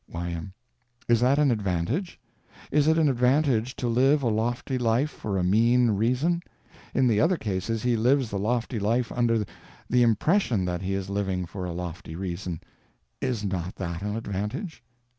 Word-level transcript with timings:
Y.M. 0.11 0.51
Is 1.07 1.19
that 1.19 1.37
an 1.37 1.51
advantage? 1.51 2.19
Is 2.71 2.87
it 2.87 2.97
an 2.97 3.07
advantage 3.07 3.75
to 3.75 3.87
live 3.87 4.23
a 4.23 4.29
lofty 4.29 4.79
life 4.79 5.11
for 5.11 5.37
a 5.37 5.43
mean 5.43 5.91
reason? 5.91 6.41
In 6.95 7.07
the 7.07 7.19
other 7.21 7.37
cases 7.37 7.83
he 7.83 7.95
lives 7.95 8.31
the 8.31 8.39
lofty 8.39 8.79
life 8.79 9.11
under 9.11 9.37
the 9.91 10.03
_impression 10.03 10.63
_that 10.65 10.81
he 10.81 10.95
is 10.95 11.11
living 11.11 11.45
for 11.45 11.65
a 11.65 11.71
lofty 11.71 12.15
reason. 12.15 12.61
Is 13.21 13.43
not 13.45 13.75
that 13.75 14.01
an 14.01 14.15
advantage? 14.17 14.83